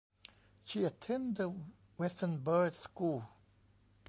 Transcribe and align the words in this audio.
She 0.63 0.83
attended 0.83 1.53
Westonbirt 1.99 2.73
School. 2.73 3.23